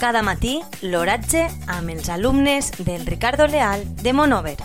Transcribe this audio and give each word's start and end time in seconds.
cada 0.00 0.22
matí 0.24 0.54
l'oratge 0.80 1.42
amb 1.68 1.90
els 1.92 2.08
alumnes 2.08 2.70
del 2.78 3.04
Ricardo 3.04 3.44
Leal 3.46 3.82
de 4.00 4.14
Monover. 4.16 4.56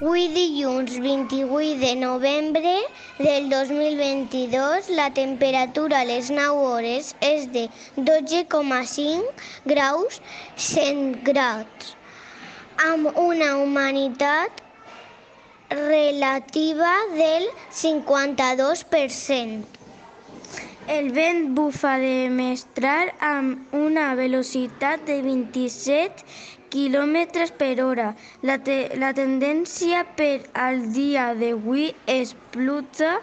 Avui 0.00 0.26
dilluns 0.34 0.96
28 0.98 1.78
de 1.78 1.94
novembre 2.00 2.72
del 3.20 3.46
2022 3.52 4.88
la 4.98 5.12
temperatura 5.14 6.00
a 6.00 6.08
les 6.08 6.32
9 6.34 6.58
hores 6.58 7.14
és 7.22 7.46
de 7.54 7.68
12,5 7.96 9.30
graus 9.70 10.18
centgrats 10.56 11.94
amb 12.90 13.14
una 13.14 13.54
humanitat 13.62 14.50
relativa 15.70 16.96
del 17.14 17.46
52%. 17.70 19.79
El 20.88 21.10
vent 21.12 21.54
bufa 21.54 21.98
de 21.98 22.30
mestral 22.30 23.10
amb 23.20 23.74
una 23.74 24.14
velocitat 24.14 25.04
de 25.06 25.20
27 25.22 26.24
km 26.72 27.44
per 27.58 27.82
hora. 27.84 28.14
La, 28.42 28.56
te 28.58 28.78
la 29.02 29.10
tendència 29.12 30.04
per 30.16 30.46
al 30.54 30.80
dia 30.94 31.34
d'avui 31.34 31.90
és 32.06 32.34
pluja. 32.54 33.18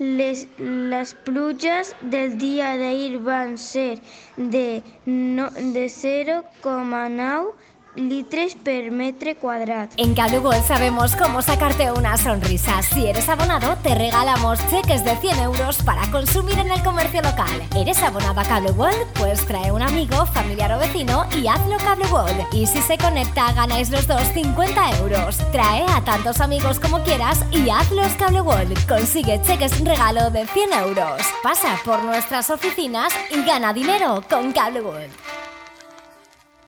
Les, 0.00 0.46
les 0.94 1.14
pluges 1.26 1.92
del 2.00 2.38
dia 2.38 2.72
d'ahir 2.80 3.20
van 3.28 3.56
ser 3.58 4.00
de, 4.36 4.82
no, 5.06 5.50
de 5.76 5.84
0,9 5.86 7.52
litros 7.96 8.54
per 8.62 8.90
metro 8.90 9.34
cuadrado. 9.36 9.88
En 9.96 10.14
Cable 10.14 10.62
sabemos 10.66 11.14
cómo 11.16 11.42
sacarte 11.42 11.92
una 11.92 12.16
sonrisa. 12.16 12.82
Si 12.82 13.06
eres 13.06 13.28
abonado, 13.28 13.76
te 13.82 13.94
regalamos 13.94 14.58
cheques 14.68 15.04
de 15.04 15.16
100 15.16 15.38
euros 15.40 15.82
para 15.82 16.10
consumir 16.10 16.58
en 16.58 16.70
el 16.70 16.82
comercio 16.82 17.22
local. 17.22 17.62
¿Eres 17.76 18.02
abonado 18.02 18.40
a 18.40 18.44
Cable 18.44 18.72
Pues 19.14 19.46
trae 19.46 19.72
un 19.72 19.82
amigo, 19.82 20.26
familiar 20.26 20.72
o 20.72 20.78
vecino 20.78 21.26
y 21.36 21.46
hazlo 21.46 21.76
Cable 21.78 22.46
Y 22.52 22.66
si 22.66 22.80
se 22.80 22.98
conecta, 22.98 23.52
ganáis 23.52 23.90
los 23.90 24.06
dos 24.06 24.22
50 24.34 24.98
euros. 24.98 25.38
Trae 25.52 25.84
a 25.88 26.02
tantos 26.04 26.40
amigos 26.40 26.80
como 26.80 27.02
quieras 27.02 27.44
y 27.50 27.70
hazlos 27.70 28.12
Cable 28.14 28.74
Consigue 28.88 29.40
cheques 29.42 29.80
regalo 29.84 30.30
de 30.30 30.46
100 30.46 30.72
euros. 30.72 31.22
Pasa 31.42 31.78
por 31.84 32.02
nuestras 32.04 32.50
oficinas 32.50 33.12
y 33.30 33.44
gana 33.44 33.72
dinero 33.72 34.22
con 34.28 34.52
Cable 34.52 34.82